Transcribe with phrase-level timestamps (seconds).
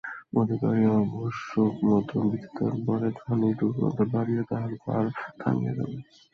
[0.35, 5.09] অধিকারীর আবশ্যকমত বিধাতার বরে খানিক দূর পর্যন্ত বাড়িয়া তাহার বাড়
[5.39, 5.91] থামিয়া গেল।